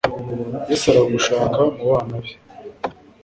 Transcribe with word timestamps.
yezu 0.69 0.85
aragushaka 0.91 1.59
mu 1.75 1.83
bana 1.91 2.15
be 2.23 2.31